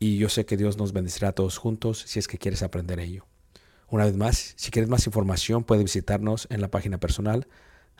[0.00, 2.98] y yo sé que Dios nos bendecirá a todos juntos si es que quieres aprender
[2.98, 3.26] ello.
[3.88, 7.46] Una vez más, si quieres más información, puedes visitarnos en la página personal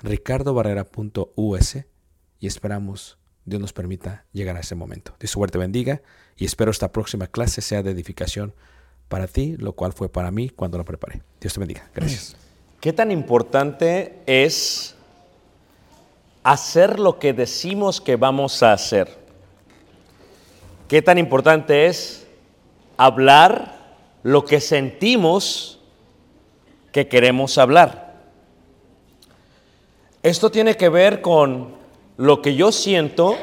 [0.03, 1.77] ricardobarrera.us
[2.39, 5.15] y esperamos Dios nos permita llegar a ese momento.
[5.21, 6.01] Dios suerte bendiga
[6.37, 8.55] y espero esta próxima clase sea de edificación
[9.09, 11.21] para ti, lo cual fue para mí cuando la preparé.
[11.39, 11.91] Dios te bendiga.
[11.95, 12.35] Gracias.
[12.81, 14.95] ¿Qué tan importante es
[16.45, 19.20] hacer lo que decimos que vamos a hacer?
[20.91, 22.27] ¿Qué tan importante es
[22.97, 23.77] hablar
[24.25, 25.79] lo que sentimos
[26.91, 28.15] que queremos hablar?
[30.25, 31.77] Esto tiene que ver con
[32.17, 33.37] lo que yo siento,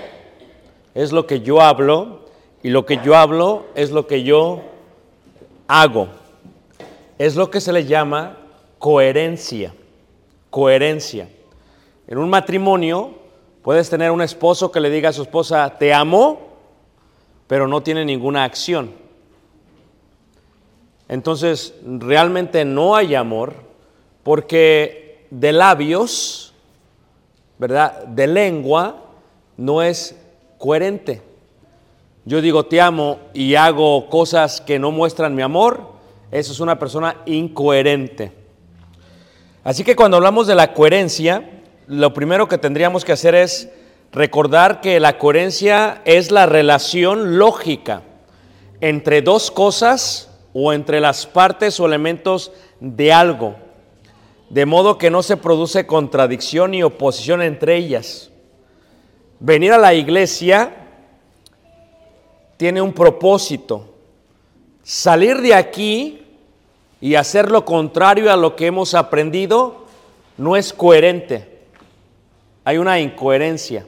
[0.93, 2.25] es lo que yo hablo,
[2.63, 4.63] y lo que yo hablo es lo que yo
[5.69, 6.09] hago.
[7.17, 8.39] Es lo que se le llama
[8.77, 9.73] coherencia.
[10.49, 11.29] Coherencia.
[12.09, 13.11] En un matrimonio
[13.61, 16.46] puedes tener un esposo que le diga a su esposa, te amo,
[17.47, 18.91] pero no tiene ninguna acción.
[21.07, 23.53] Entonces, realmente no hay amor
[24.23, 26.53] porque de labios,
[27.57, 28.03] ¿verdad?
[28.03, 29.03] De lengua
[29.55, 30.15] no es
[30.57, 31.21] coherente.
[32.25, 35.93] Yo digo te amo y hago cosas que no muestran mi amor,
[36.29, 38.33] eso es una persona incoherente.
[39.63, 41.49] Así que cuando hablamos de la coherencia,
[41.87, 43.69] lo primero que tendríamos que hacer es
[44.17, 48.01] recordar que la coherencia es la relación lógica
[48.81, 53.55] entre dos cosas o entre las partes o elementos de algo,
[54.49, 58.31] de modo que no se produce contradicción ni oposición entre ellas.
[59.39, 60.73] Venir a la iglesia
[62.57, 63.93] tiene un propósito.
[64.81, 66.25] Salir de aquí
[66.99, 69.85] y hacer lo contrario a lo que hemos aprendido
[70.37, 71.59] no es coherente.
[72.63, 73.85] Hay una incoherencia.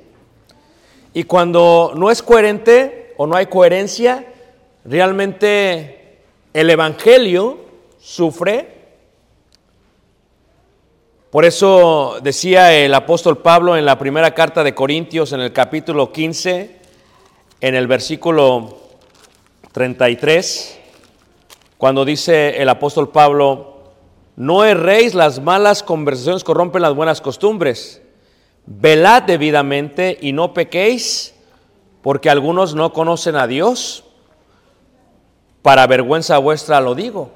[1.13, 4.25] Y cuando no es coherente o no hay coherencia,
[4.85, 6.19] realmente
[6.53, 7.59] el Evangelio
[7.99, 8.77] sufre.
[11.31, 16.11] Por eso decía el apóstol Pablo en la primera carta de Corintios, en el capítulo
[16.11, 16.79] 15,
[17.61, 18.77] en el versículo
[19.71, 20.79] 33,
[21.77, 23.93] cuando dice el apóstol Pablo,
[24.35, 28.01] no erréis, las malas conversaciones corrompen las buenas costumbres.
[28.65, 31.35] Velad debidamente y no pequéis,
[32.01, 34.03] porque algunos no conocen a Dios.
[35.61, 37.31] Para vergüenza vuestra lo digo.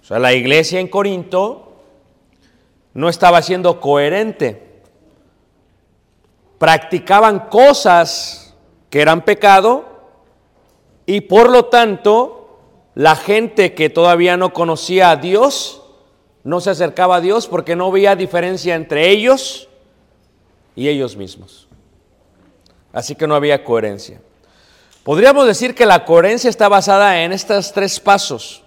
[0.00, 1.68] O sea, la iglesia en Corinto
[2.94, 4.82] no estaba siendo coherente.
[6.58, 8.56] Practicaban cosas
[8.90, 9.84] que eran pecado
[11.06, 12.58] y por lo tanto
[12.94, 15.82] la gente que todavía no conocía a Dios
[16.44, 19.68] no se acercaba a Dios porque no veía diferencia entre ellos
[20.78, 21.66] y ellos mismos.
[22.92, 24.20] Así que no había coherencia.
[25.02, 28.62] Podríamos decir que la coherencia está basada en estos tres pasos.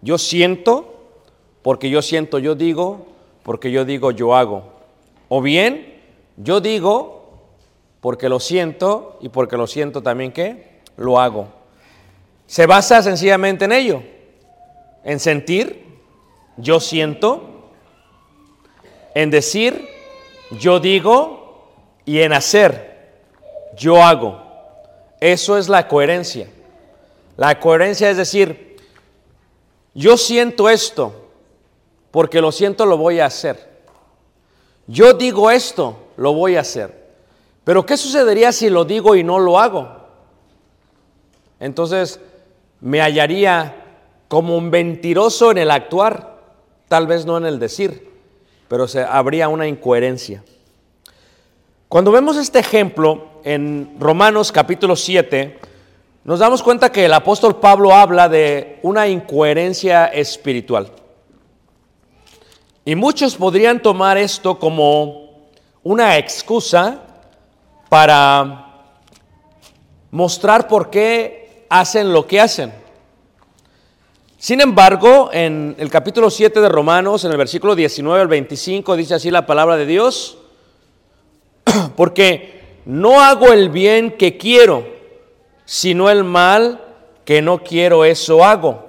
[0.00, 0.94] Yo siento,
[1.60, 3.06] porque yo siento, yo digo,
[3.42, 4.72] porque yo digo, yo hago.
[5.28, 6.00] O bien,
[6.38, 7.50] yo digo,
[8.00, 10.80] porque lo siento, y porque lo siento también, ¿qué?
[10.96, 11.48] Lo hago.
[12.46, 14.02] Se basa sencillamente en ello,
[15.04, 15.84] en sentir,
[16.56, 17.72] yo siento,
[19.14, 19.93] en decir,
[20.50, 21.44] yo digo,
[22.04, 23.12] y en hacer,
[23.76, 24.42] yo hago.
[25.20, 26.48] Eso es la coherencia.
[27.36, 28.76] La coherencia es decir,
[29.94, 31.30] yo siento esto,
[32.10, 33.74] porque lo siento, lo voy a hacer.
[34.86, 37.04] Yo digo esto, lo voy a hacer.
[37.64, 39.88] Pero ¿qué sucedería si lo digo y no lo hago?
[41.58, 42.20] Entonces
[42.80, 43.74] me hallaría
[44.28, 46.38] como un mentiroso en el actuar,
[46.88, 48.13] tal vez no en el decir,
[48.68, 50.42] pero se, habría una incoherencia.
[51.88, 55.58] Cuando vemos este ejemplo en Romanos capítulo 7,
[56.24, 60.90] nos damos cuenta que el apóstol Pablo habla de una incoherencia espiritual.
[62.84, 65.48] Y muchos podrían tomar esto como
[65.82, 67.02] una excusa
[67.88, 68.88] para
[70.10, 72.83] mostrar por qué hacen lo que hacen.
[74.44, 79.14] Sin embargo, en el capítulo 7 de Romanos, en el versículo 19 al 25, dice
[79.14, 80.36] así la palabra de Dios,
[81.96, 84.86] porque no hago el bien que quiero,
[85.64, 86.84] sino el mal
[87.24, 88.84] que no quiero, eso hago.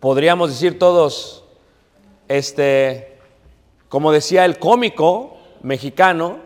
[0.00, 1.44] Podríamos decir todos,
[2.26, 3.16] este,
[3.88, 6.38] como decía el cómico mexicano,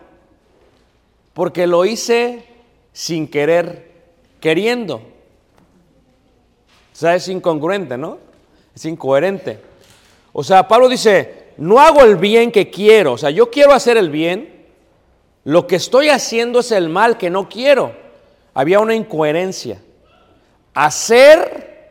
[1.33, 2.45] porque lo hice
[2.93, 3.91] sin querer,
[4.39, 5.14] queriendo.
[6.95, 8.19] O sea, es incongruente, ¿no?
[8.75, 9.59] Es incoherente.
[10.33, 13.97] O sea, Pablo dice, no hago el bien que quiero, o sea, yo quiero hacer
[13.97, 14.67] el bien,
[15.43, 17.93] lo que estoy haciendo es el mal que no quiero.
[18.55, 19.83] Había una incoherencia.
[20.73, 21.91] Hacer,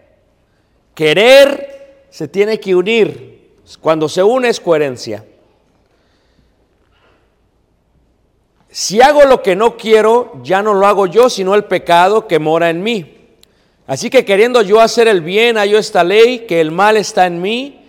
[0.95, 3.51] querer, se tiene que unir.
[3.79, 5.25] Cuando se une es coherencia.
[8.69, 12.39] Si hago lo que no quiero, ya no lo hago yo, sino el pecado que
[12.39, 13.22] mora en mí.
[13.85, 17.41] Así que queriendo yo hacer el bien, hallo esta ley, que el mal está en
[17.41, 17.81] mí,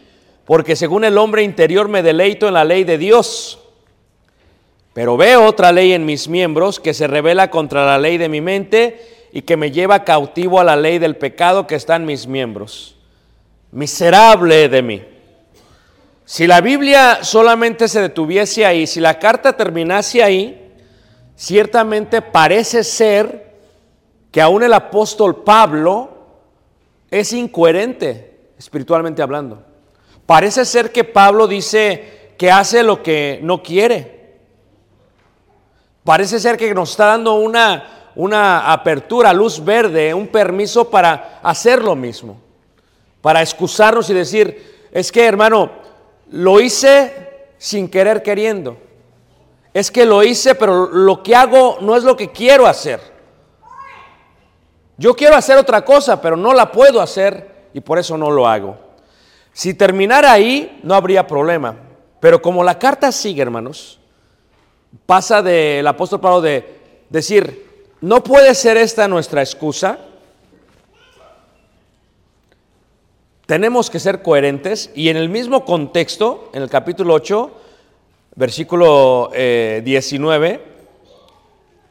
[0.44, 3.60] porque según el hombre interior me deleito en la ley de Dios.
[4.92, 8.40] Pero veo otra ley en mis miembros que se revela contra la ley de mi
[8.40, 12.26] mente y que me lleva cautivo a la ley del pecado que está en mis
[12.26, 12.96] miembros.
[13.72, 15.02] Miserable de mí.
[16.24, 20.72] Si la Biblia solamente se detuviese ahí, si la carta terminase ahí,
[21.36, 23.53] ciertamente parece ser
[24.35, 26.09] que aún el apóstol Pablo
[27.09, 29.62] es incoherente espiritualmente hablando.
[30.26, 34.41] Parece ser que Pablo dice que hace lo que no quiere.
[36.03, 41.81] Parece ser que nos está dando una, una apertura, luz verde, un permiso para hacer
[41.81, 42.37] lo mismo,
[43.21, 45.71] para excusarnos y decir, es que hermano,
[46.33, 48.79] lo hice sin querer queriendo.
[49.73, 53.13] Es que lo hice, pero lo que hago no es lo que quiero hacer.
[54.96, 58.46] Yo quiero hacer otra cosa, pero no la puedo hacer y por eso no lo
[58.46, 58.78] hago.
[59.52, 61.76] Si terminara ahí, no habría problema.
[62.20, 63.98] Pero como la carta sigue, hermanos,
[65.06, 67.66] pasa del apóstol Pablo de decir,
[68.00, 69.98] no puede ser esta nuestra excusa.
[73.46, 77.50] Tenemos que ser coherentes y en el mismo contexto, en el capítulo 8,
[78.36, 80.60] versículo eh, 19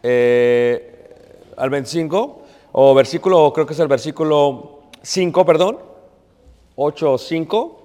[0.03, 1.15] eh,
[1.55, 2.42] al 25,
[2.73, 5.77] o versículo, creo que es el versículo 5, perdón,
[6.75, 7.81] 8 o 5,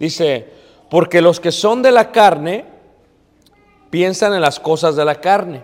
[0.00, 0.48] dice,
[0.90, 2.64] porque los que son de la carne
[3.90, 5.62] piensan en las cosas de la carne.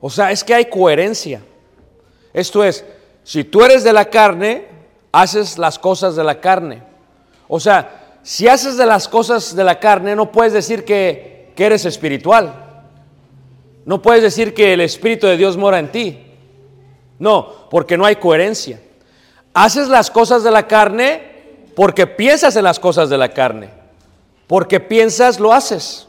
[0.00, 1.40] O sea, es que hay coherencia.
[2.32, 2.84] Esto es,
[3.22, 4.66] si tú eres de la carne,
[5.12, 6.82] haces las cosas de la carne.
[7.46, 11.64] O sea, si haces de las cosas de la carne, no puedes decir que, que
[11.64, 12.82] eres espiritual.
[13.84, 16.27] No puedes decir que el Espíritu de Dios mora en ti.
[17.18, 18.80] No, porque no hay coherencia.
[19.54, 21.38] Haces las cosas de la carne
[21.74, 23.70] porque piensas en las cosas de la carne.
[24.46, 26.08] Porque piensas, lo haces.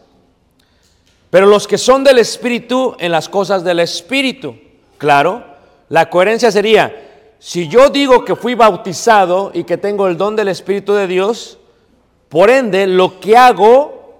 [1.29, 4.55] Pero los que son del Espíritu en las cosas del Espíritu.
[4.97, 5.43] Claro,
[5.89, 10.47] la coherencia sería, si yo digo que fui bautizado y que tengo el don del
[10.47, 11.59] Espíritu de Dios,
[12.29, 14.15] por ende lo que hago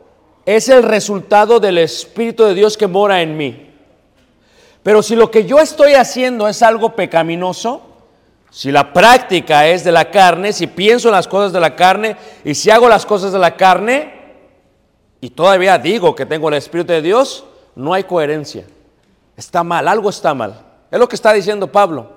[0.45, 3.68] es el resultado del Espíritu de Dios que mora en mí.
[4.83, 7.81] Pero si lo que yo estoy haciendo es algo pecaminoso,
[8.49, 12.15] si la práctica es de la carne, si pienso en las cosas de la carne
[12.43, 14.13] y si hago las cosas de la carne
[15.21, 17.45] y todavía digo que tengo el Espíritu de Dios,
[17.75, 18.65] no hay coherencia.
[19.37, 20.65] Está mal, algo está mal.
[20.89, 22.09] Es lo que está diciendo Pablo.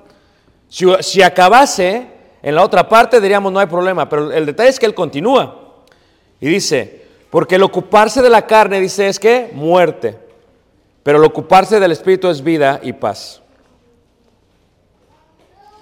[0.69, 2.07] Si, si acabase
[2.43, 5.63] en la otra parte diríamos no hay problema, pero el detalle es que él continúa
[6.41, 10.19] y dice, porque el ocuparse de la carne, dice, es que muerte,
[11.03, 13.43] pero el ocuparse del Espíritu es vida y paz.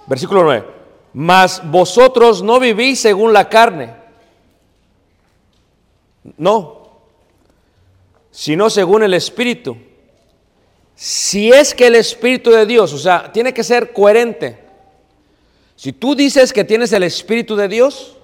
[0.07, 0.65] Versículo 9.
[1.13, 3.93] Mas vosotros no vivís según la carne.
[6.37, 6.89] No.
[8.31, 9.77] Sino según el Espíritu.
[10.95, 14.59] Si es que el Espíritu de Dios, o sea, tiene que ser coherente.
[15.75, 18.17] Si tú dices que tienes el Espíritu de Dios,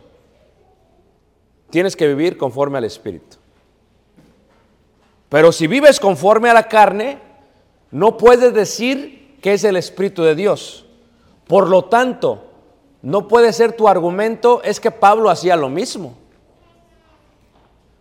[1.70, 3.37] tienes que vivir conforme al Espíritu.
[5.30, 7.20] Pero si vives conforme a la carne,
[7.92, 10.86] no puedes decir que es el Espíritu de Dios.
[11.48, 12.44] Por lo tanto,
[13.02, 16.18] no puede ser tu argumento, es que Pablo hacía lo mismo.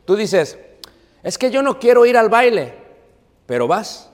[0.04, 0.58] Tú dices,
[1.22, 2.74] es que yo no quiero ir al baile,
[3.46, 4.10] pero vas.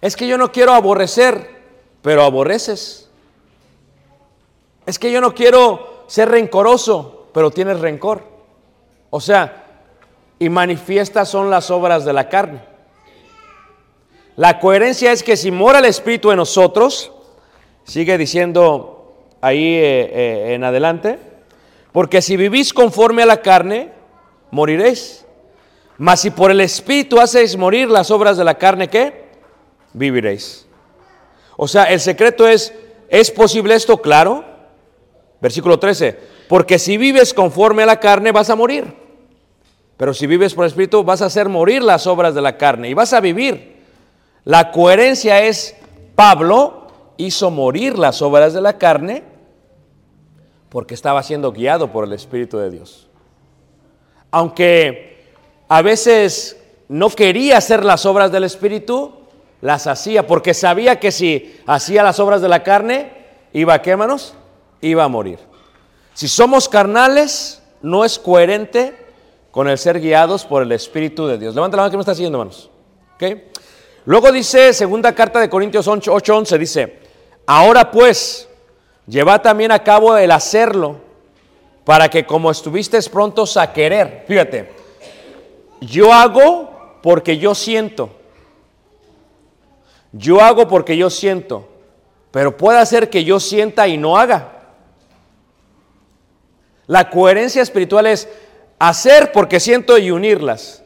[0.00, 1.62] Es que yo no quiero aborrecer,
[2.02, 3.08] pero aborreces.
[4.84, 8.24] Es que yo no quiero ser rencoroso, pero tienes rencor.
[9.10, 9.61] O sea,
[10.42, 12.60] y manifiestas son las obras de la carne.
[14.34, 17.12] La coherencia es que si mora el Espíritu en nosotros,
[17.84, 21.20] sigue diciendo ahí eh, eh, en adelante,
[21.92, 23.92] porque si vivís conforme a la carne,
[24.50, 25.24] moriréis.
[25.96, 29.26] Mas si por el Espíritu hacéis morir las obras de la carne, ¿qué?
[29.92, 30.66] Viviréis.
[31.56, 32.74] O sea, el secreto es,
[33.08, 34.02] ¿es posible esto?
[34.02, 34.44] Claro.
[35.40, 36.18] Versículo 13,
[36.48, 39.02] porque si vives conforme a la carne vas a morir.
[40.02, 42.88] Pero si vives por el Espíritu vas a hacer morir las obras de la carne
[42.88, 43.84] y vas a vivir.
[44.42, 45.76] La coherencia es,
[46.16, 49.22] Pablo hizo morir las obras de la carne
[50.70, 53.08] porque estaba siendo guiado por el Espíritu de Dios.
[54.32, 55.24] Aunque
[55.68, 59.12] a veces no quería hacer las obras del Espíritu,
[59.60, 63.12] las hacía porque sabía que si hacía las obras de la carne,
[63.52, 64.34] iba a qué, hermanos?
[64.80, 65.38] Iba a morir.
[66.12, 69.01] Si somos carnales, no es coherente
[69.52, 71.54] con el ser guiados por el Espíritu de Dios.
[71.54, 72.70] Levanta la mano que me está siguiendo, hermanos.
[73.14, 73.24] ¿Ok?
[74.06, 76.98] Luego dice, segunda carta de Corintios 8:11, dice,
[77.46, 78.48] ahora pues,
[79.06, 80.96] llevad también a cabo el hacerlo,
[81.84, 84.70] para que como estuvisteis prontos a querer, fíjate,
[85.80, 88.10] yo hago porque yo siento,
[90.12, 91.68] yo hago porque yo siento,
[92.30, 94.48] pero puede ser que yo sienta y no haga.
[96.86, 98.28] La coherencia espiritual es
[98.88, 100.82] hacer porque siento y unirlas.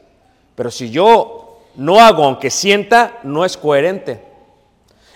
[0.55, 4.23] Pero si yo no hago aunque sienta, no es coherente.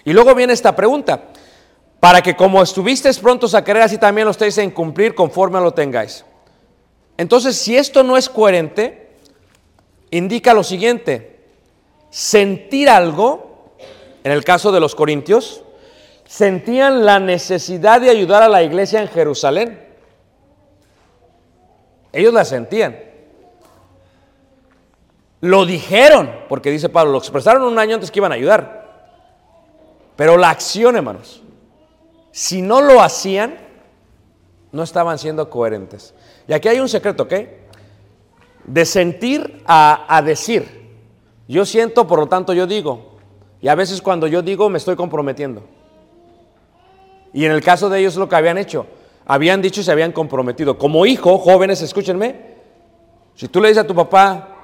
[0.05, 1.25] Y luego viene esta pregunta.
[1.99, 5.73] Para que como estuvisteis prontos a querer, así también lo estéis en cumplir conforme lo
[5.73, 6.25] tengáis.
[7.19, 9.11] Entonces, si esto no es coherente,
[10.11, 11.39] indica lo siguiente.
[12.09, 13.75] Sentir algo,
[14.25, 15.63] en el caso de los corintios,
[16.25, 19.90] sentían la necesidad de ayudar a la iglesia en Jerusalén.
[22.13, 22.97] Ellos la sentían.
[25.41, 28.81] Lo dijeron, porque dice Pablo, lo expresaron un año antes que iban a ayudar.
[30.17, 31.43] Pero la acción, hermanos,
[32.31, 33.59] si no lo hacían,
[34.73, 36.15] no estaban siendo coherentes.
[36.47, 37.35] Y aquí hay un secreto, ¿ok?
[38.65, 40.81] De sentir a, a decir.
[41.49, 43.19] Yo siento, por lo tanto yo digo.
[43.63, 45.63] Y a veces cuando yo digo me estoy comprometiendo.
[47.33, 48.87] Y en el caso de ellos lo que habían hecho,
[49.33, 50.77] habían dicho y se habían comprometido.
[50.77, 52.57] Como hijo, jóvenes, escúchenme,
[53.37, 54.57] si tú le dices a tu papá,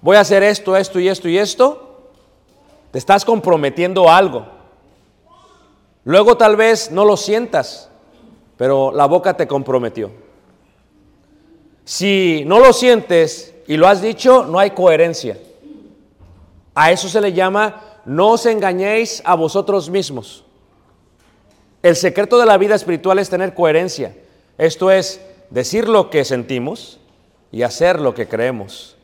[0.00, 2.08] voy a hacer esto, esto y esto y esto,
[2.90, 4.46] te estás comprometiendo a algo.
[6.04, 7.90] Luego tal vez no lo sientas,
[8.56, 10.10] pero la boca te comprometió.
[11.84, 15.38] Si no lo sientes y lo has dicho, no hay coherencia.
[16.74, 20.43] A eso se le llama, no os engañéis a vosotros mismos.
[21.84, 24.14] El secreto de la vida espiritual es tener coherencia.
[24.56, 26.98] Esto es decir lo que sentimos
[27.52, 28.96] y hacer lo que creemos.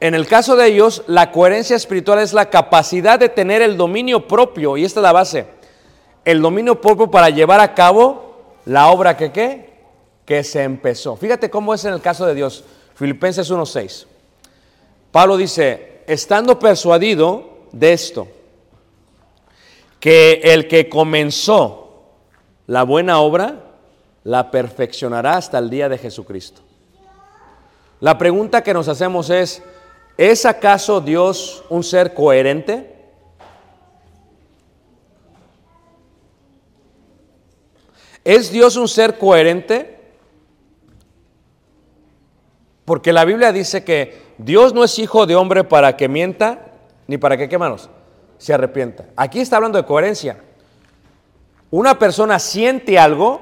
[0.00, 4.26] En el caso de ellos, la coherencia espiritual es la capacidad de tener el dominio
[4.26, 5.44] propio, y esta es la base,
[6.24, 9.74] el dominio propio para llevar a cabo la obra que qué,
[10.24, 11.16] que se empezó.
[11.16, 12.64] Fíjate cómo es en el caso de Dios.
[12.94, 14.06] Filipenses 1.6.
[15.12, 18.26] Pablo dice, estando persuadido de esto,
[20.08, 22.14] que el que comenzó
[22.66, 23.74] la buena obra,
[24.24, 26.62] la perfeccionará hasta el día de Jesucristo.
[28.00, 29.62] La pregunta que nos hacemos es,
[30.16, 32.90] ¿es acaso Dios un ser coherente?
[38.24, 40.00] ¿Es Dios un ser coherente?
[42.86, 46.72] Porque la Biblia dice que Dios no es hijo de hombre para que mienta,
[47.06, 47.90] ni para que, ¿qué manos?
[48.38, 49.04] Se arrepienta.
[49.16, 50.40] Aquí está hablando de coherencia.
[51.70, 53.40] Una persona siente algo,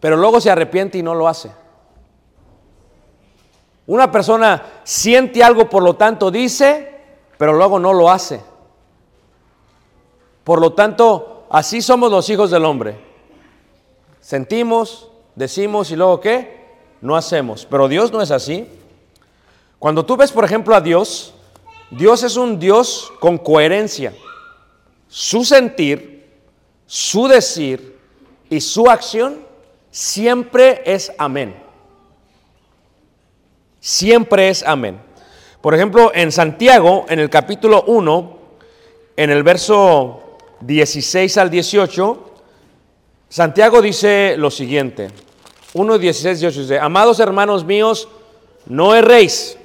[0.00, 1.52] pero luego se arrepiente y no lo hace.
[3.86, 7.00] Una persona siente algo, por lo tanto dice,
[7.38, 8.42] pero luego no lo hace.
[10.42, 12.98] Por lo tanto, así somos los hijos del hombre.
[14.20, 16.66] Sentimos, decimos y luego qué?
[17.00, 17.66] No hacemos.
[17.70, 18.68] Pero Dios no es así.
[19.78, 21.34] Cuando tú ves, por ejemplo, a Dios,
[21.90, 24.12] Dios es un Dios con coherencia.
[25.08, 26.26] Su sentir,
[26.86, 27.96] su decir
[28.50, 29.38] y su acción
[29.90, 31.56] siempre es amén.
[33.80, 35.00] Siempre es amén.
[35.60, 38.38] Por ejemplo, en Santiago, en el capítulo 1,
[39.16, 42.32] en el verso 16 al 18,
[43.28, 45.10] Santiago dice lo siguiente.
[45.72, 48.08] 1, 16, 18 dice, amados hermanos míos,
[48.66, 49.58] no erréis.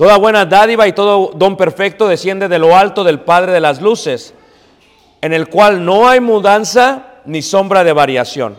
[0.00, 3.82] Toda buena dádiva y todo don perfecto desciende de lo alto del Padre de las
[3.82, 4.32] Luces,
[5.20, 8.56] en el cual no hay mudanza ni sombra de variación.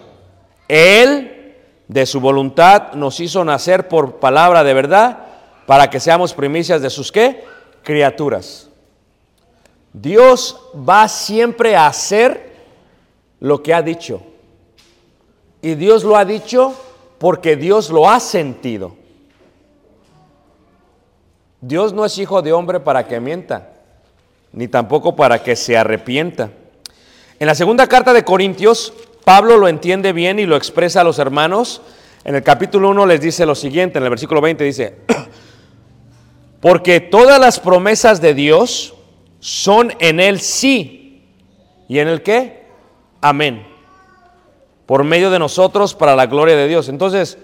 [0.68, 1.56] Él,
[1.88, 5.18] de su voluntad, nos hizo nacer por palabra de verdad,
[5.66, 7.44] para que seamos primicias de sus qué?
[7.82, 8.70] Criaturas.
[9.94, 12.54] Dios va siempre a hacer
[13.40, 14.22] lo que ha dicho.
[15.64, 16.76] Y Dios lo ha dicho
[17.18, 19.01] porque Dios lo ha sentido.
[21.62, 23.70] Dios no es hijo de hombre para que mienta,
[24.52, 26.50] ni tampoco para que se arrepienta.
[27.40, 28.94] En la segunda carta de Corintios,
[29.24, 31.84] Pablo lo entiende bien y lo expresa a los hermanos.
[32.24, 34.98] En el capítulo 1 les dice lo siguiente, en el versículo 20 dice,
[36.62, 38.96] porque todas las promesas de Dios
[39.40, 41.28] son en el sí.
[41.88, 42.66] ¿Y en el qué?
[43.22, 43.68] Amén.
[44.88, 46.90] Por medio de nosotros para la gloria de Dios.
[46.90, 47.38] Entonces,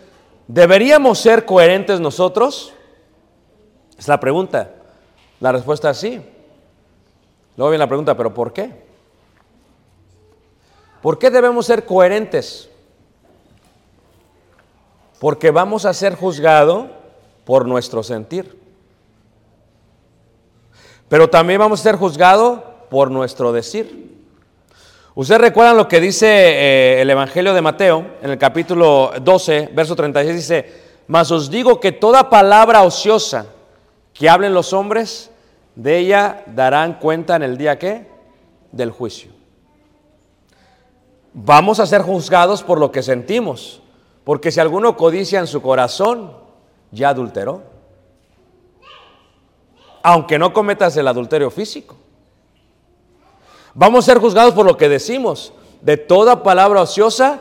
[0.47, 2.73] ¿deberíamos ser coherentes nosotros?
[3.97, 4.71] Es la pregunta.
[5.39, 6.21] La respuesta es sí.
[7.55, 8.71] Luego viene la pregunta, ¿pero por qué?
[11.01, 12.69] ¿Por qué debemos ser coherentes?
[15.19, 16.87] Porque vamos a ser juzgados
[17.45, 18.59] por nuestro sentir.
[21.09, 24.17] Pero también vamos a ser juzgados por nuestro decir.
[25.15, 29.95] Ustedes recuerdan lo que dice eh, el Evangelio de Mateo en el capítulo 12, verso
[29.95, 30.73] 36, dice,
[31.07, 33.47] mas os digo que toda palabra ociosa
[34.17, 35.29] que hablen los hombres,
[35.75, 38.07] de ella darán cuenta en el día que
[38.71, 39.31] del juicio.
[41.33, 43.81] Vamos a ser juzgados por lo que sentimos,
[44.23, 46.33] porque si alguno codicia en su corazón,
[46.91, 47.61] ya adulteró.
[50.01, 51.95] Aunque no cometas el adulterio físico.
[53.73, 55.53] Vamos a ser juzgados por lo que decimos.
[55.81, 57.39] De toda palabra ociosa,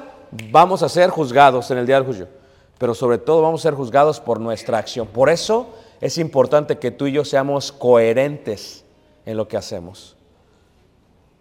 [0.50, 2.28] vamos a ser juzgados en el día del juicio.
[2.76, 5.06] Pero sobre todo vamos a ser juzgados por nuestra acción.
[5.06, 5.68] Por eso
[6.00, 8.84] es importante que tú y yo seamos coherentes
[9.24, 10.16] en lo que hacemos.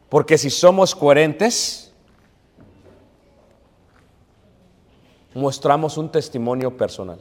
[0.09, 1.91] Porque si somos coherentes,
[5.33, 7.19] mostramos un testimonio personal.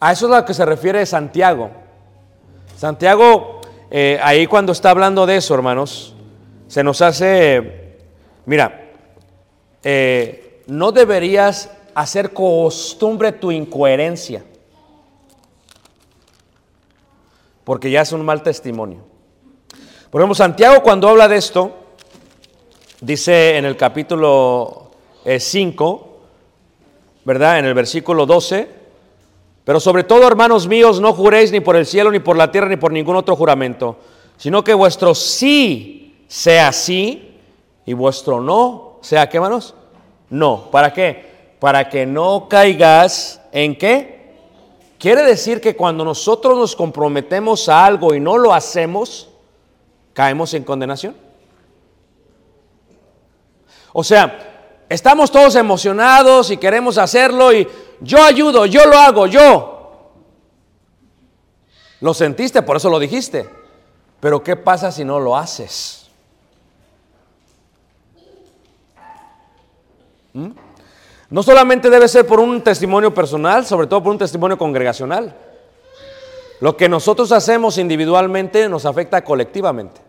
[0.00, 1.70] A eso es a lo que se refiere Santiago.
[2.76, 3.60] Santiago,
[3.90, 6.14] eh, ahí cuando está hablando de eso, hermanos,
[6.68, 7.96] se nos hace,
[8.46, 8.92] mira,
[9.82, 14.44] eh, no deberías hacer costumbre tu incoherencia.
[17.68, 19.00] Porque ya es un mal testimonio.
[20.08, 21.70] Por ejemplo, Santiago cuando habla de esto,
[23.02, 24.92] dice en el capítulo
[25.38, 26.18] 5,
[27.26, 27.58] ¿verdad?
[27.58, 28.70] En el versículo 12,
[29.64, 32.70] pero sobre todo, hermanos míos, no juréis ni por el cielo, ni por la tierra,
[32.70, 33.98] ni por ningún otro juramento,
[34.38, 37.36] sino que vuestro sí sea sí
[37.84, 39.74] y vuestro no sea, ¿qué, hermanos?
[40.30, 40.70] No.
[40.70, 41.52] ¿Para qué?
[41.58, 44.17] Para que no caigas en qué?
[44.98, 49.28] Quiere decir que cuando nosotros nos comprometemos a algo y no lo hacemos,
[50.12, 51.16] caemos en condenación.
[53.92, 57.68] O sea, estamos todos emocionados y queremos hacerlo y
[58.00, 60.12] yo ayudo, yo lo hago, yo.
[62.00, 63.48] Lo sentiste, por eso lo dijiste.
[64.20, 66.08] Pero ¿qué pasa si no lo haces?
[70.32, 70.50] ¿Mm?
[71.30, 75.36] No solamente debe ser por un testimonio personal, sobre todo por un testimonio congregacional.
[76.60, 80.00] Lo que nosotros hacemos individualmente nos afecta colectivamente.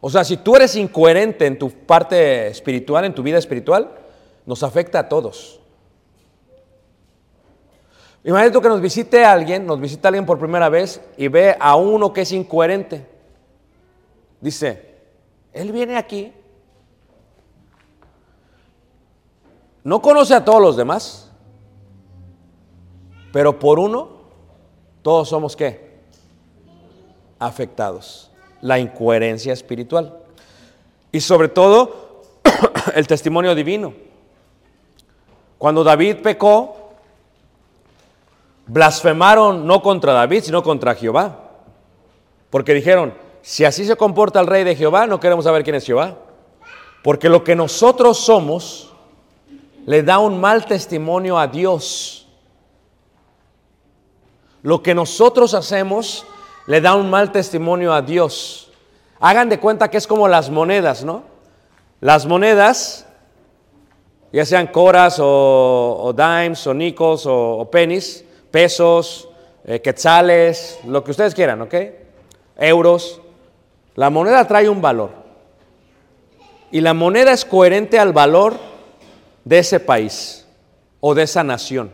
[0.00, 3.88] O sea, si tú eres incoherente en tu parte espiritual, en tu vida espiritual,
[4.44, 5.60] nos afecta a todos.
[8.24, 12.12] Imagínate que nos visite alguien, nos visita alguien por primera vez y ve a uno
[12.12, 13.06] que es incoherente.
[14.40, 14.91] Dice,
[15.52, 16.32] él viene aquí,
[19.84, 21.30] no conoce a todos los demás,
[23.32, 24.22] pero por uno,
[25.02, 25.92] todos somos qué?
[27.38, 30.16] Afectados la incoherencia espiritual.
[31.10, 32.22] Y sobre todo,
[32.94, 33.92] el testimonio divino.
[35.58, 36.94] Cuando David pecó,
[38.66, 41.50] blasfemaron no contra David, sino contra Jehová.
[42.48, 45.84] Porque dijeron, si así se comporta el rey de Jehová, no queremos saber quién es
[45.84, 46.16] Jehová.
[47.02, 48.92] Porque lo que nosotros somos
[49.84, 52.28] le da un mal testimonio a Dios.
[54.62, 56.24] Lo que nosotros hacemos
[56.66, 58.70] le da un mal testimonio a Dios.
[59.18, 61.24] Hagan de cuenta que es como las monedas, ¿no?
[62.00, 63.06] Las monedas,
[64.32, 69.28] ya sean coras o, dimes o nickels o, pennies, pesos,
[69.64, 71.74] eh, quetzales, lo que ustedes quieran, ¿ok?
[72.56, 73.21] Euros.
[73.94, 75.10] La moneda trae un valor.
[76.70, 78.58] Y la moneda es coherente al valor
[79.44, 80.46] de ese país
[81.00, 81.90] o de esa nación.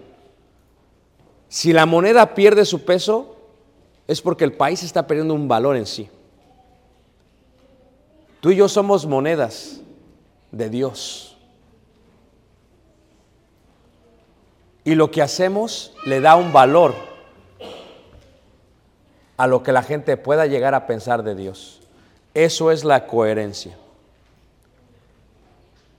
[1.48, 3.36] Si la moneda pierde su peso,
[4.06, 6.08] es porque el país está perdiendo un valor en sí.
[8.40, 9.80] Tú y yo somos monedas
[10.52, 11.36] de Dios.
[14.84, 16.94] Y lo que hacemos le da un valor
[19.36, 21.80] a lo que la gente pueda llegar a pensar de Dios.
[22.38, 23.76] Eso es la coherencia.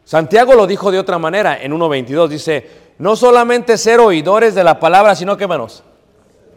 [0.06, 2.30] Santiago lo dijo de otra manera en 1.22.
[2.30, 5.84] Dice, no solamente ser oidores de la palabra, sino que, hermanos,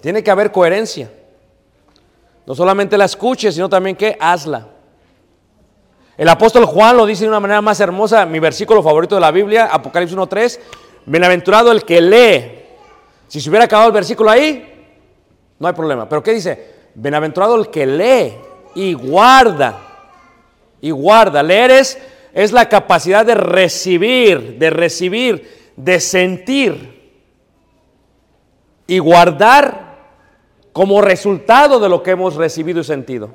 [0.00, 1.10] tiene que haber coherencia.
[2.46, 4.68] No solamente la escuches, sino también que hazla.
[6.16, 9.32] El apóstol Juan lo dice de una manera más hermosa, mi versículo favorito de la
[9.32, 10.60] Biblia, Apocalipsis 1.3,
[11.06, 12.66] bienaventurado el que lee.
[13.26, 14.86] Si se hubiera acabado el versículo ahí,
[15.58, 16.08] no hay problema.
[16.08, 16.70] Pero ¿qué dice?
[16.94, 19.78] Bienaventurado el que lee y guarda.
[20.80, 21.42] Y guarda.
[21.42, 21.98] Leer es,
[22.32, 27.00] es la capacidad de recibir, de recibir, de sentir.
[28.86, 29.92] Y guardar
[30.72, 33.30] como resultado de lo que hemos recibido y sentido.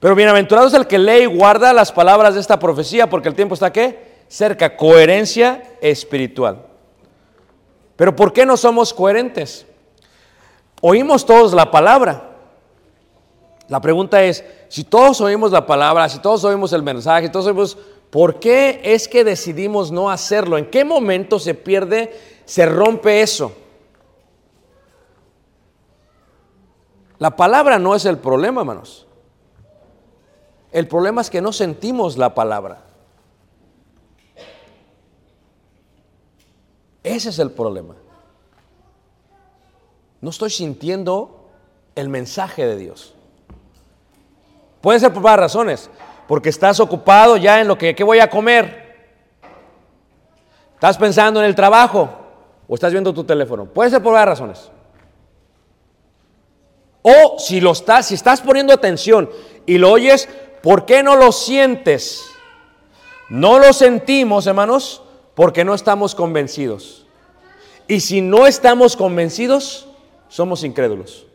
[0.00, 3.34] Pero bienaventurado es el que lee y guarda las palabras de esta profecía, porque el
[3.34, 4.16] tiempo está qué?
[4.28, 6.66] Cerca, coherencia espiritual.
[7.96, 9.66] Pero ¿por qué no somos coherentes?
[10.82, 12.35] Oímos todos la palabra.
[13.68, 17.76] La pregunta es, si todos oímos la palabra, si todos oímos el mensaje, todos oímos,
[18.10, 20.56] ¿por qué es que decidimos no hacerlo?
[20.56, 23.52] ¿En qué momento se pierde, se rompe eso?
[27.18, 29.06] La palabra no es el problema, hermanos.
[30.70, 32.82] El problema es que no sentimos la palabra.
[37.02, 37.96] Ese es el problema.
[40.20, 41.48] No estoy sintiendo
[41.94, 43.15] el mensaje de Dios.
[44.86, 45.90] Pueden ser por varias razones.
[46.28, 49.10] Porque estás ocupado ya en lo que ¿qué voy a comer.
[50.74, 52.08] Estás pensando en el trabajo
[52.68, 53.64] o estás viendo tu teléfono.
[53.64, 54.70] Puede ser por varias razones.
[57.02, 59.28] O si lo estás, si estás poniendo atención
[59.66, 60.28] y lo oyes,
[60.62, 62.30] ¿por qué no lo sientes?
[63.28, 65.02] No lo sentimos, hermanos,
[65.34, 67.08] porque no estamos convencidos.
[67.88, 69.88] Y si no estamos convencidos,
[70.28, 71.26] somos incrédulos.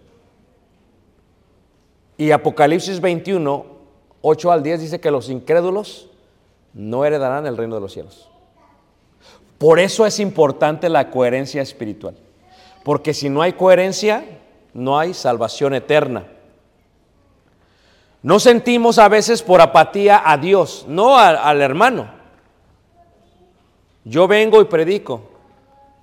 [2.21, 3.65] Y Apocalipsis 21,
[4.21, 6.07] 8 al 10 dice que los incrédulos
[6.71, 8.29] no heredarán el reino de los cielos.
[9.57, 12.13] Por eso es importante la coherencia espiritual.
[12.83, 14.23] Porque si no hay coherencia,
[14.71, 16.27] no hay salvación eterna.
[18.21, 22.07] No sentimos a veces por apatía a Dios, no al hermano.
[24.03, 25.23] Yo vengo y predico,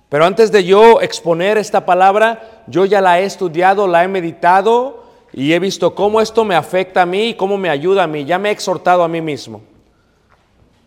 [0.09, 5.07] pero antes de yo exponer esta palabra, yo ya la he estudiado, la he meditado
[5.39, 8.25] y he visto cómo esto me afecta a mí y cómo me ayuda a mí.
[8.25, 9.61] Ya me he exhortado a mí mismo.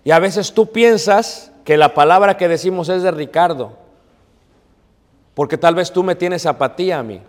[0.05, 3.73] Y a veces tú piensas que la palabra que decimos es de Ricardo,
[5.33, 7.23] porque tal vez tú me tienes apatía a mí.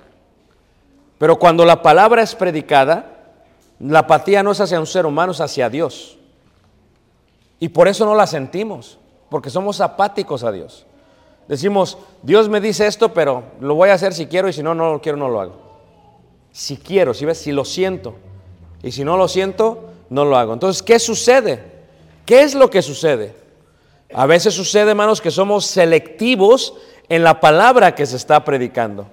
[1.18, 3.06] Pero cuando la palabra es predicada,
[3.80, 6.18] la apatía no es hacia un ser humano, es hacia Dios.
[7.58, 8.98] Y por eso no la sentimos,
[9.30, 10.86] porque somos apáticos a Dios.
[11.48, 14.76] Decimos, Dios me dice esto, pero lo voy a hacer si quiero y si no,
[14.76, 15.63] no lo quiero, no lo hago.
[16.54, 18.16] Si quiero, si ves, si lo siento.
[18.84, 20.54] Y si no lo siento, no lo hago.
[20.54, 21.64] Entonces, ¿qué sucede?
[22.26, 23.36] ¿Qué es lo que sucede?
[24.14, 26.76] A veces sucede, hermanos, que somos selectivos
[27.10, 29.08] en la palabra que se está predicando.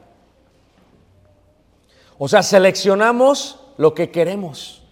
[2.18, 4.82] O sea, seleccionamos lo que queremos.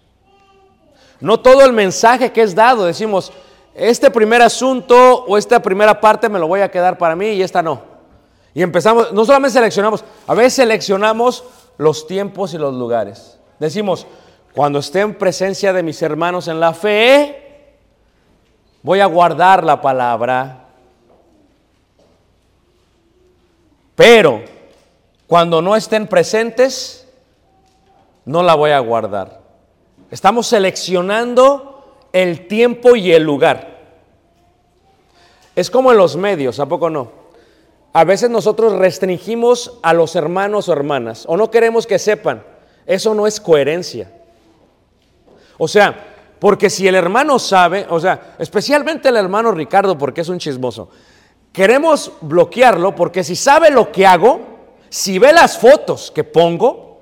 [1.21, 3.33] No todo el mensaje que es dado, decimos,
[3.75, 7.43] este primer asunto o esta primera parte me lo voy a quedar para mí y
[7.43, 7.83] esta no.
[8.55, 11.45] Y empezamos, no solamente seleccionamos, a veces seleccionamos
[11.79, 13.39] los tiempos y los lugares.
[13.59, 14.07] Decimos,
[14.55, 17.77] cuando esté en presencia de mis hermanos en la fe,
[18.83, 20.67] voy a guardar la palabra.
[23.95, 24.43] Pero
[25.27, 27.09] cuando no estén presentes,
[28.25, 29.41] no la voy a guardar.
[30.11, 33.79] Estamos seleccionando el tiempo y el lugar.
[35.55, 37.11] Es como en los medios, ¿a poco no?
[37.99, 42.45] A veces nosotros restringimos a los hermanos o hermanas o no queremos que sepan.
[42.87, 44.13] Eso no es coherencia.
[45.57, 46.07] O sea,
[46.39, 50.91] porque si el hermano sabe, o sea, especialmente el hermano Ricardo porque es un chismoso,
[51.53, 54.43] queremos bloquearlo porque si sabe lo que hago,
[54.89, 57.01] si ve las fotos que pongo,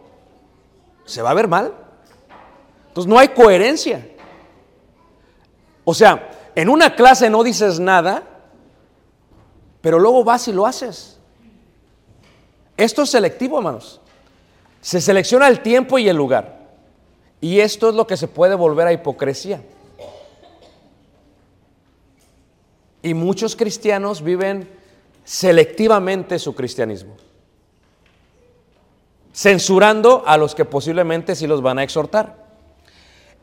[1.05, 1.75] se va a ver mal.
[2.89, 4.09] Entonces no hay coherencia.
[5.85, 8.36] O sea, en una clase no dices nada,
[9.87, 11.17] pero luego vas y lo haces.
[12.77, 14.01] Esto es selectivo, hermanos.
[14.81, 16.59] Se selecciona el tiempo y el lugar.
[17.41, 19.63] Y esto es lo que se puede volver a hipocresía.
[23.01, 24.69] Y muchos cristianos viven
[25.23, 27.15] selectivamente su cristianismo,
[29.33, 32.45] censurando a los que posiblemente sí los van a exhortar.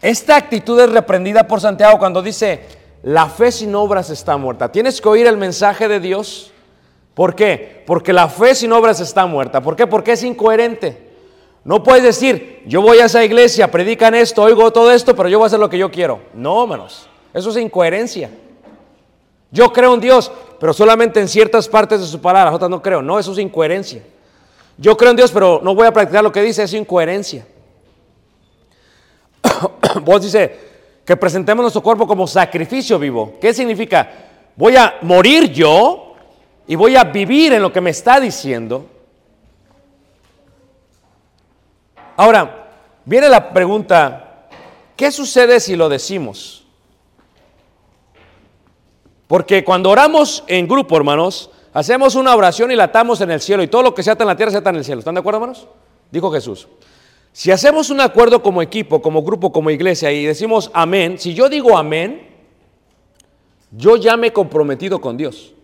[0.01, 4.71] Esta actitud es reprendida por Santiago cuando dice, la fe sin obras está muerta.
[4.71, 6.51] Tienes que oír el mensaje de Dios.
[7.13, 7.83] ¿Por qué?
[7.85, 9.61] Porque la fe sin obras está muerta.
[9.61, 9.85] ¿Por qué?
[9.85, 11.11] Porque es incoherente.
[11.65, 15.37] No puedes decir, yo voy a esa iglesia, predican esto, oigo todo esto, pero yo
[15.37, 16.21] voy a hacer lo que yo quiero.
[16.33, 17.07] No, hermanos.
[17.33, 18.29] Eso es incoherencia.
[19.51, 23.01] Yo creo en Dios, pero solamente en ciertas partes de su palabra, otras no creo.
[23.01, 24.01] No, eso es incoherencia.
[24.77, 27.45] Yo creo en Dios, pero no voy a practicar lo que dice, es incoherencia.
[30.03, 30.72] Vos dice
[31.05, 33.35] que presentemos nuestro cuerpo como sacrificio vivo.
[33.39, 34.09] ¿Qué significa?
[34.55, 36.13] Voy a morir yo
[36.67, 38.87] y voy a vivir en lo que me está diciendo.
[42.15, 42.69] Ahora,
[43.05, 44.47] viene la pregunta,
[44.95, 46.65] ¿qué sucede si lo decimos?
[49.27, 53.63] Porque cuando oramos en grupo, hermanos, hacemos una oración y la atamos en el cielo
[53.63, 54.99] y todo lo que se ata en la tierra se ata en el cielo.
[54.99, 55.67] ¿Están de acuerdo, hermanos?
[56.11, 56.67] Dijo Jesús.
[57.33, 61.49] Si hacemos un acuerdo como equipo, como grupo, como iglesia y decimos amén, si yo
[61.49, 62.29] digo amén,
[63.71, 65.55] yo ya me he comprometido con Dios.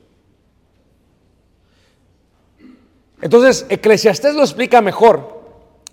[3.22, 5.44] Entonces, Eclesiastés lo explica mejor.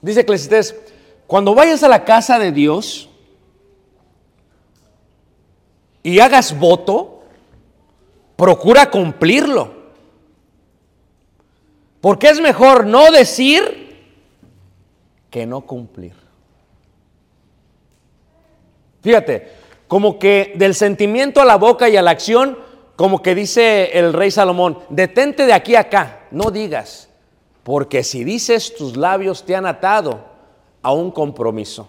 [0.00, 0.74] Dice Eclesiastés,
[1.26, 3.10] cuando vayas a la casa de Dios
[6.02, 7.22] y hagas voto,
[8.36, 9.74] procura cumplirlo.
[12.00, 13.85] Porque es mejor no decir
[15.30, 16.14] que no cumplir.
[19.02, 19.52] Fíjate,
[19.88, 22.58] como que del sentimiento a la boca y a la acción,
[22.96, 27.08] como que dice el rey Salomón, detente de aquí a acá, no digas,
[27.62, 30.24] porque si dices tus labios te han atado
[30.82, 31.88] a un compromiso.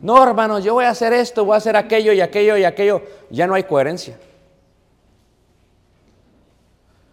[0.00, 3.02] No, hermano, yo voy a hacer esto, voy a hacer aquello y aquello y aquello,
[3.28, 4.18] ya no hay coherencia.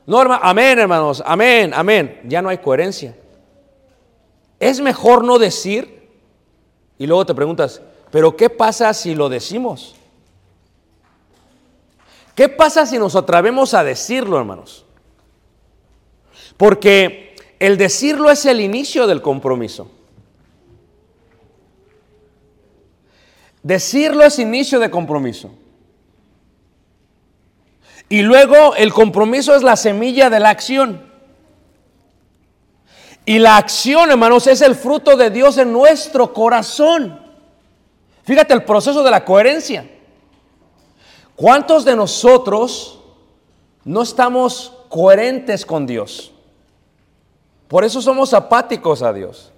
[0.06, 3.14] No, hermano, amén, hermanos, amén, amén, ya no hay coherencia.
[4.60, 6.10] Es mejor no decir
[6.98, 9.96] y luego te preguntas, pero ¿qué pasa si lo decimos?
[12.34, 14.86] ¿Qué pasa si nos atrevemos a decirlo, hermanos?
[16.56, 19.90] Porque el decirlo es el inicio del compromiso.
[23.64, 25.52] Decirlo es inicio de compromiso.
[28.10, 31.07] Y luego el compromiso es la semilla de la acción.
[33.28, 37.20] Y la acción, hermanos, es el fruto de Dios en nuestro corazón.
[38.24, 39.86] Fíjate el proceso de la coherencia.
[41.36, 43.02] ¿Cuántos de nosotros
[43.84, 46.32] no estamos coherentes con Dios?
[47.68, 49.52] Por eso somos apáticos a Dios.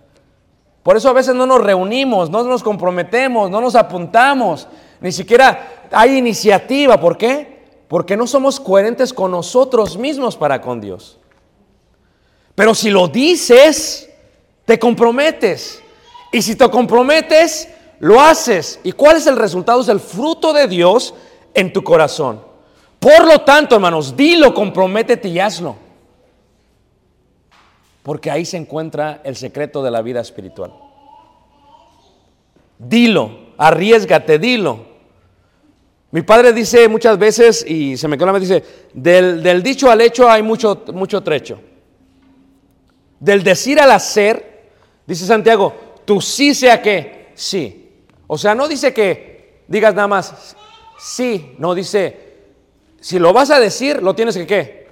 [0.81, 4.67] Por eso a veces no nos reunimos, no nos comprometemos, no nos apuntamos,
[4.99, 6.99] ni siquiera hay iniciativa.
[6.99, 7.83] ¿Por qué?
[7.87, 11.18] Porque no somos coherentes con nosotros mismos para con Dios.
[12.59, 14.09] Pero si lo dices,
[14.65, 15.81] te comprometes.
[16.29, 17.69] Y si te comprometes,
[17.99, 18.81] lo haces.
[18.83, 19.79] ¿Y cuál es el resultado?
[19.79, 21.13] Es el fruto de Dios
[21.53, 22.43] en tu corazón.
[22.99, 25.77] Por lo tanto, hermanos, dilo, comprométete y hazlo.
[28.03, 30.73] Porque ahí se encuentra el secreto de la vida espiritual.
[32.77, 34.85] Dilo, arriesgate, dilo.
[36.11, 40.01] Mi padre dice muchas veces, y se me queda la dice, del, del dicho al
[40.01, 41.61] hecho hay mucho, mucho trecho.
[43.19, 44.69] Del decir al hacer,
[45.05, 47.91] dice Santiago, tú sí sea que sí.
[48.27, 50.55] O sea, no dice que digas nada más
[50.99, 52.29] sí, no dice,
[52.99, 54.87] si lo vas a decir, lo tienes que qué.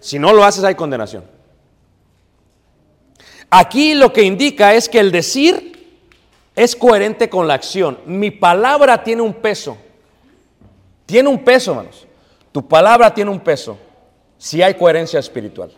[0.00, 1.24] Si no lo haces, hay condenación.
[3.48, 5.72] Aquí lo que indica es que el decir
[6.56, 7.98] es coherente con la acción.
[8.04, 9.78] Mi palabra tiene un peso.
[11.06, 12.06] Tiene un peso, hermanos.
[12.52, 13.78] Tu palabra tiene un peso
[14.36, 15.72] si hay coherencia espiritual.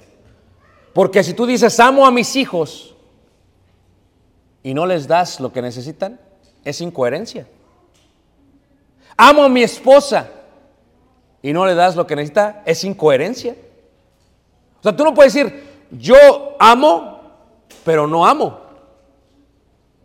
[0.97, 2.95] Porque si tú dices, amo a mis hijos
[4.63, 6.19] y no les das lo que necesitan,
[6.65, 7.47] es incoherencia.
[9.15, 10.27] Amo a mi esposa
[11.43, 13.55] y no le das lo que necesita, es incoherencia.
[14.81, 16.17] O sea, tú no puedes decir, yo
[16.59, 17.21] amo,
[17.85, 18.59] pero no amo.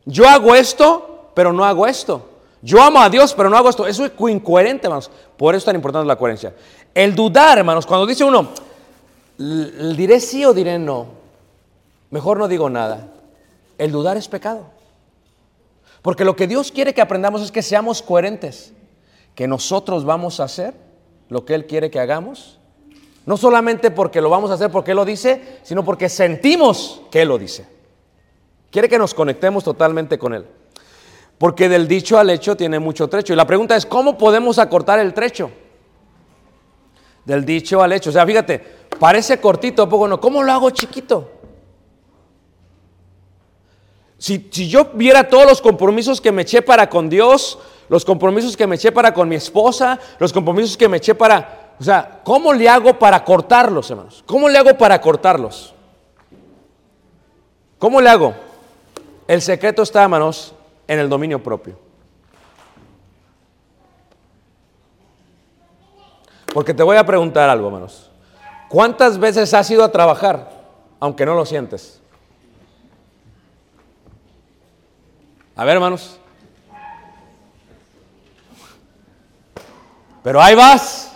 [0.04, 2.27] Yo hago esto, pero no hago esto.
[2.62, 3.88] Yo amo a Dios, pero no hago esto.
[3.88, 5.10] Eso es incoherente, hermanos.
[5.38, 6.54] Por eso es tan importante la coherencia.
[6.93, 8.49] El dudar, hermanos, cuando dice uno, "L-
[9.95, 11.08] diré sí o diré no,
[12.10, 13.08] mejor no digo nada.
[13.77, 14.65] El dudar es pecado.
[16.01, 18.73] Porque lo que Dios quiere que aprendamos es que seamos coherentes.
[19.36, 20.73] Que nosotros vamos a hacer
[21.30, 22.60] lo que Él quiere que hagamos.
[23.25, 27.21] No solamente porque lo vamos a hacer porque Él lo dice, sino porque sentimos que
[27.21, 27.65] Él lo dice.
[28.71, 30.45] Quiere que nos conectemos totalmente con Él.
[31.38, 33.34] Porque del dicho al hecho tiene mucho trecho.
[33.34, 35.51] Y la pregunta es, ¿cómo podemos acortar el trecho?
[37.26, 38.10] Del dicho al hecho.
[38.10, 38.60] O sea, fíjate,
[39.00, 40.20] parece cortito, poco no.
[40.20, 41.30] ¿Cómo lo hago chiquito?
[44.18, 47.58] Si, si yo viera todos los compromisos que me eché para con Dios,
[47.90, 51.74] los compromisos que me eché para con mi esposa, los compromisos que me eché para...
[51.80, 54.24] O sea, ¿cómo le hago para cortarlos, hermanos?
[54.28, 55.74] ¿Cómo le hago para cortarlos?
[57.80, 58.36] ¿Cómo le hago?
[59.28, 60.54] El secreto está, hermanos,
[60.88, 61.90] en el dominio propio.
[66.54, 68.10] Porque te voy a preguntar algo, hermanos.
[68.68, 70.50] ¿Cuántas veces has ido a trabajar
[71.00, 72.02] aunque no lo sientes?
[75.56, 76.18] A ver, hermanos.
[80.24, 81.12] Pero ahí vas.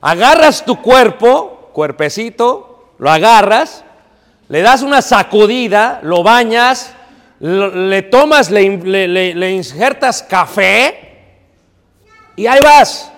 [0.00, 3.84] Agarras tu cuerpo, cuerpecito, lo agarras,
[4.48, 6.94] le das una sacudida, lo bañas,
[7.40, 8.76] le tomas, le,
[9.34, 11.05] le- insertas café
[12.36, 13.10] y ahí vas.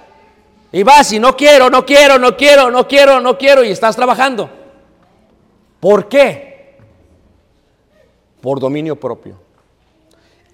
[0.70, 3.96] Y vas y no quiero, no quiero, no quiero, no quiero, no quiero y estás
[3.96, 4.50] trabajando.
[5.80, 6.78] ¿Por qué?
[8.40, 9.40] Por dominio propio.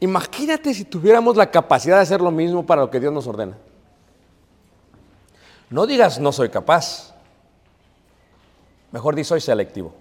[0.00, 3.56] Imagínate si tuviéramos la capacidad de hacer lo mismo para lo que Dios nos ordena.
[5.70, 7.14] No digas no soy capaz.
[8.92, 9.92] Mejor di soy selectivo.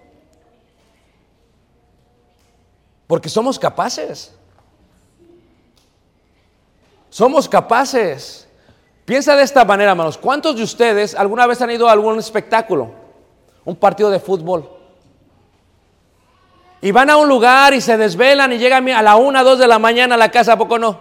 [3.06, 4.32] Porque somos capaces.
[7.10, 8.43] Somos capaces.
[9.04, 10.16] Piensa de esta manera, hermanos.
[10.16, 12.92] ¿Cuántos de ustedes alguna vez han ido a algún espectáculo?
[13.64, 14.68] Un partido de fútbol.
[16.80, 19.66] Y van a un lugar y se desvelan y llegan a la una, dos de
[19.66, 20.98] la mañana a la casa, ¿a poco no?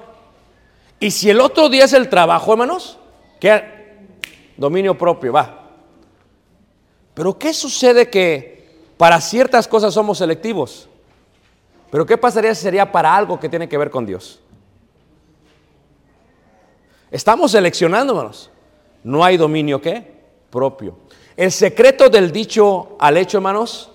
[1.00, 2.98] Y si el otro día es el trabajo, hermanos,
[3.40, 3.98] ¿qué?
[4.56, 5.60] Dominio propio, va.
[7.14, 10.88] Pero ¿qué sucede que para ciertas cosas somos selectivos?
[11.92, 14.40] Pero ¿qué pasaría si sería para algo que tiene que ver con Dios?
[17.14, 18.50] Estamos seleccionando, hermanos.
[19.04, 20.04] No hay dominio qué?
[20.50, 20.96] Propio.
[21.38, 23.92] El secreto del dicho al hecho, hermanos,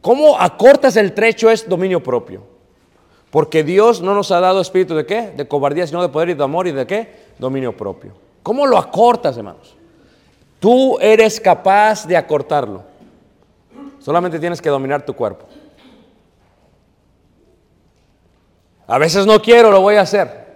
[0.00, 2.42] ¿cómo acortas el trecho es dominio propio?
[3.30, 5.30] Porque Dios no nos ha dado espíritu de qué?
[5.36, 7.26] De cobardía, sino de poder y de amor y de qué?
[7.38, 8.14] Dominio propio.
[8.42, 9.76] ¿Cómo lo acortas, hermanos?
[10.58, 12.82] Tú eres capaz de acortarlo.
[13.98, 15.44] Solamente tienes que dominar tu cuerpo.
[18.86, 20.47] A veces no quiero, lo voy a hacer.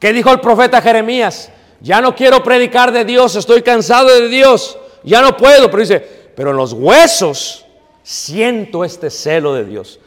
[0.00, 1.52] ¿Qué dijo el profeta Jeremías?
[1.80, 6.32] ya no quiero predicar de Dios, estoy cansado de Dios, ya no puedo, pero dice,
[6.36, 7.66] pero en los huesos
[8.02, 9.98] siento este celo de Dios.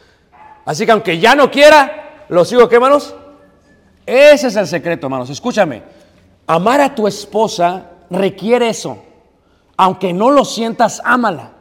[0.65, 3.15] Así que aunque ya no quiera, lo sigo, ¿qué hermanos?
[4.05, 5.29] Ese es el secreto, hermanos.
[5.29, 5.83] Escúchame,
[6.47, 9.03] amar a tu esposa requiere eso.
[9.75, 11.51] Aunque no lo sientas, ámala.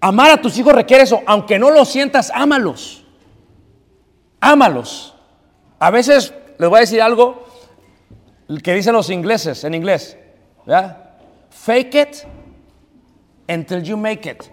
[0.00, 1.20] Amar a tus hijos requiere eso.
[1.26, 3.05] Aunque no lo sientas, ámalos.
[4.40, 5.14] Ámalos.
[5.78, 7.46] A veces les voy a decir algo
[8.62, 10.16] que dicen los ingleses en inglés.
[10.64, 10.96] ¿verdad?
[11.50, 12.16] Fake it
[13.48, 14.44] until you make it.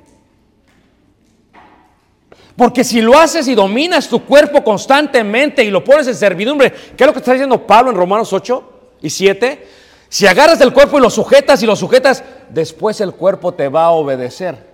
[2.56, 7.04] Porque si lo haces y dominas tu cuerpo constantemente y lo pones en servidumbre, ¿qué
[7.04, 8.72] es lo que está diciendo Pablo en Romanos 8
[9.02, 9.68] y 7?
[10.08, 13.86] Si agarras el cuerpo y lo sujetas y lo sujetas, después el cuerpo te va
[13.86, 14.72] a obedecer.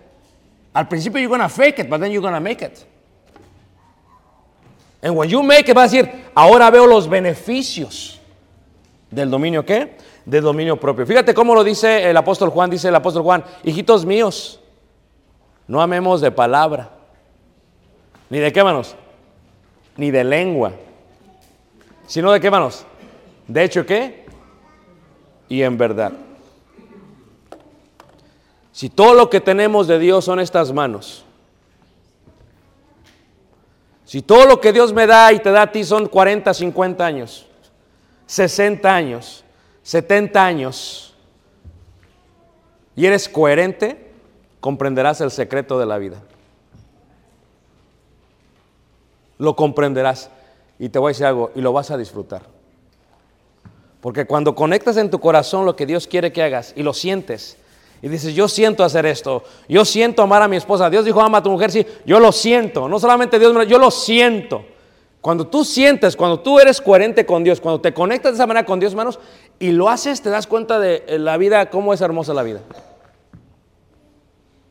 [0.74, 2.86] Al principio you're gonna fake it, but then you're gonna make it.
[5.02, 8.20] And when you make it, va a decir, ahora veo los beneficios
[9.10, 9.96] del dominio qué?
[10.26, 11.06] Del dominio propio.
[11.06, 14.60] Fíjate cómo lo dice el apóstol Juan, dice el apóstol Juan, hijitos míos,
[15.68, 16.92] no amemos de palabra,
[18.30, 18.96] ni de qué manos,
[19.96, 20.74] ni de lengua,
[22.06, 22.86] sino de qué manos,
[23.48, 24.26] de hecho qué,
[25.48, 26.12] y en verdad.
[28.72, 31.26] Si todo lo que tenemos de Dios son estas manos,
[34.10, 37.06] si todo lo que Dios me da y te da a ti son 40, 50
[37.06, 37.46] años,
[38.26, 39.44] 60 años,
[39.84, 41.14] 70 años,
[42.96, 44.12] y eres coherente,
[44.62, 46.24] comprenderás el secreto de la vida.
[49.38, 50.32] Lo comprenderás.
[50.80, 52.42] Y te voy a decir algo, y lo vas a disfrutar.
[54.02, 57.58] Porque cuando conectas en tu corazón lo que Dios quiere que hagas y lo sientes,
[58.02, 60.90] y dices, yo siento hacer esto, yo siento amar a mi esposa.
[60.90, 62.88] Dios dijo, ama a tu mujer, sí, yo lo siento.
[62.88, 64.64] No solamente Dios, yo lo siento.
[65.22, 68.66] Cuando tú sientes, cuando tú eres coherente con Dios, cuando te conectas de esa manera
[68.66, 69.20] con Dios, hermanos,
[69.60, 72.62] y lo haces, te das cuenta de eh, la vida, cómo es hermosa la vida.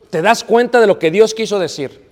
[0.08, 2.08] Te das cuenta de lo que Dios quiso decir.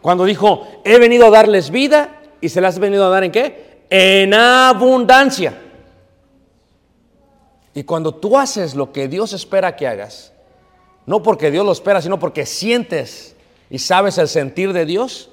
[0.00, 3.32] Cuando dijo, he venido a darles vida y se las has venido a dar en
[3.32, 3.82] qué?
[3.90, 5.67] En abundancia.
[7.78, 10.32] Y cuando tú haces lo que Dios espera que hagas,
[11.06, 13.36] no porque Dios lo espera, sino porque sientes
[13.70, 15.30] y sabes el sentir de Dios,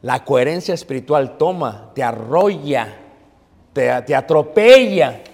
[0.00, 2.96] la coherencia espiritual toma, te arrolla,
[3.72, 5.24] te, te atropella,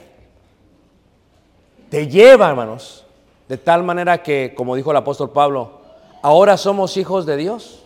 [1.91, 3.05] te lleva, hermanos,
[3.47, 5.83] de tal manera que, como dijo el apóstol Pablo,
[6.23, 7.85] ahora somos hijos de Dios.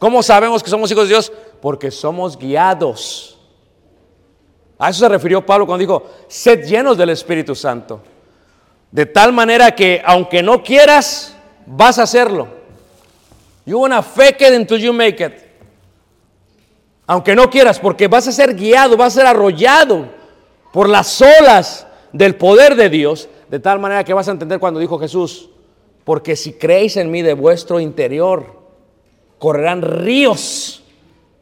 [0.00, 1.32] ¿Cómo sabemos que somos hijos de Dios?
[1.62, 3.33] Porque somos guiados.
[4.78, 8.00] A eso se refirió Pablo cuando dijo, sed llenos del Espíritu Santo.
[8.90, 12.48] De tal manera que aunque no quieras, vas a hacerlo.
[13.66, 15.32] You wanna fake it until you make it.
[17.06, 20.06] Aunque no quieras, porque vas a ser guiado, vas a ser arrollado
[20.72, 24.80] por las olas del poder de Dios, de tal manera que vas a entender cuando
[24.80, 25.50] dijo Jesús,
[26.04, 28.60] porque si creéis en mí de vuestro interior,
[29.38, 30.82] correrán ríos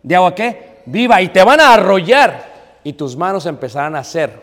[0.02, 2.51] de agua que viva y te van a arrollar
[2.84, 4.42] y tus manos empezarán a hacer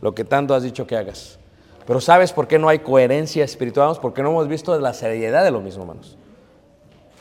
[0.00, 1.38] lo que tanto has dicho que hagas.
[1.86, 3.96] Pero ¿sabes por qué no hay coherencia espiritual?
[4.00, 6.16] Porque no hemos visto la seriedad de lo mismo, hermanos.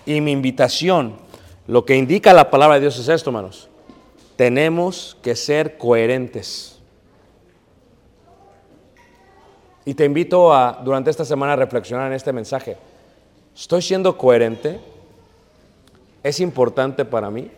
[0.05, 1.15] Y mi invitación,
[1.67, 3.69] lo que indica la palabra de Dios es esto, hermanos.
[4.35, 6.79] Tenemos que ser coherentes.
[9.85, 12.77] Y te invito a, durante esta semana, a reflexionar en este mensaje.
[13.55, 14.79] ¿Estoy siendo coherente?
[16.21, 17.49] ¿Es importante para mí?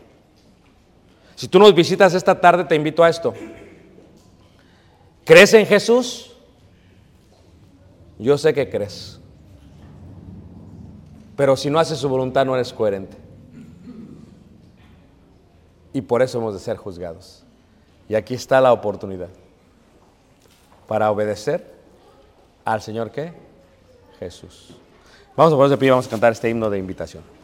[1.42, 3.34] Si tú nos visitas esta tarde, te invito a esto.
[5.26, 6.38] ¿Crees en Jesús?
[8.20, 9.20] Yo sé que crees.
[11.36, 13.18] Pero si no haces su voluntad, no eres coherente.
[15.94, 17.44] Y por eso hemos de ser juzgados.
[18.08, 19.30] Y aquí está la oportunidad
[20.88, 21.74] para obedecer
[22.64, 23.34] al Señor que
[24.20, 24.76] Jesús.
[25.36, 27.41] Vamos a ponernos de pie y vamos a cantar este himno de invitación.